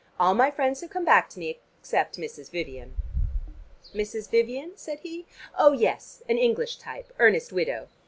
All 0.19 0.33
my 0.33 0.49
friends 0.49 0.81
have 0.81 0.89
come 0.89 1.05
back 1.05 1.29
to 1.29 1.37
me, 1.39 1.59
except 1.79 2.17
Mrs. 2.17 2.49
Vivian." 2.49 2.95
"Mrs. 3.93 4.31
Vivian?" 4.31 4.71
said 4.75 5.01
he. 5.01 5.27
"Oh, 5.55 5.73
yes, 5.73 6.23
an 6.27 6.39
English 6.39 6.77
type, 6.79 7.13
earnest 7.19 7.53
widow." 7.53 7.87